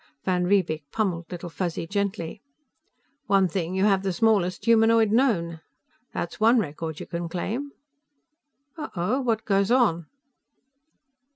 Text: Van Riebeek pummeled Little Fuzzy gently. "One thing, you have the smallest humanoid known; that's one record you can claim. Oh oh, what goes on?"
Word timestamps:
Van 0.25 0.45
Riebeek 0.45 0.85
pummeled 0.91 1.27
Little 1.31 1.47
Fuzzy 1.51 1.85
gently. 1.85 2.41
"One 3.27 3.47
thing, 3.47 3.75
you 3.75 3.83
have 3.85 4.01
the 4.01 4.11
smallest 4.11 4.65
humanoid 4.65 5.11
known; 5.11 5.61
that's 6.11 6.39
one 6.39 6.57
record 6.57 6.99
you 6.99 7.05
can 7.05 7.29
claim. 7.29 7.69
Oh 8.79 8.89
oh, 8.95 9.21
what 9.21 9.45
goes 9.45 9.69
on?" 9.69 10.07